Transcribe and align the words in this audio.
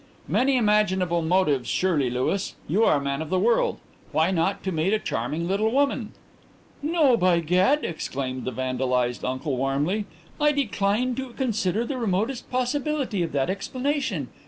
"Many 0.27 0.57
imaginable 0.57 1.21
motives 1.21 1.69
surely, 1.69 2.09
Louis. 2.09 2.55
You 2.67 2.83
are 2.85 2.97
a 2.97 3.03
man 3.03 3.21
of 3.21 3.29
the 3.29 3.37
world. 3.37 3.77
Why 4.11 4.31
not 4.31 4.63
to 4.63 4.71
meet 4.71 4.93
a 4.93 4.97
charming 4.97 5.47
little 5.47 5.69
woman" 5.69 6.13
"No, 6.81 7.15
by 7.15 7.39
gad!" 7.39 7.85
exclaimed 7.85 8.43
the 8.45 8.51
scandalized 8.51 9.23
uncle 9.23 9.57
warmly; 9.57 10.05
"I 10.39 10.53
decline 10.53 11.13
to 11.17 11.33
consider 11.33 11.85
the 11.85 11.99
remotest 11.99 12.49
possibility 12.49 13.21
of 13.21 13.31
that 13.33 13.51
explanation. 13.51 14.29